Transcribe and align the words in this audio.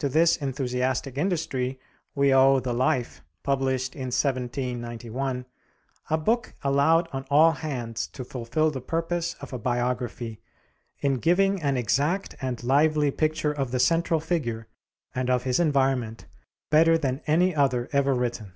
To 0.00 0.10
this 0.10 0.36
enthusiastic 0.36 1.16
industry 1.16 1.80
we 2.14 2.30
owe 2.34 2.60
the 2.60 2.74
'Life,' 2.74 3.22
published 3.42 3.94
in 3.94 4.08
1791, 4.12 5.46
a 6.10 6.18
book 6.18 6.52
allowed 6.62 7.08
on 7.10 7.24
all 7.30 7.52
hands 7.52 8.06
to 8.08 8.22
fulfill 8.22 8.70
the 8.70 8.82
purpose 8.82 9.32
of 9.40 9.54
a 9.54 9.58
biography, 9.58 10.42
in 10.98 11.14
giving 11.14 11.62
an 11.62 11.78
exact 11.78 12.36
and 12.42 12.62
lively 12.62 13.10
picture 13.10 13.50
of 13.52 13.70
the 13.70 13.80
central 13.80 14.20
figure 14.20 14.68
and 15.14 15.30
of 15.30 15.44
his 15.44 15.58
environment 15.58 16.26
better 16.68 16.98
than 16.98 17.22
any 17.26 17.54
other 17.54 17.88
ever 17.92 18.12
written. 18.14 18.52